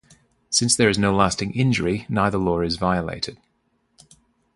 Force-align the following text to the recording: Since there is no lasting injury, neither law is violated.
Since 0.49 0.75
there 0.75 0.89
is 0.89 0.97
no 0.97 1.13
lasting 1.15 1.53
injury, 1.53 2.07
neither 2.09 2.39
law 2.39 2.61
is 2.61 2.75
violated. 2.75 3.37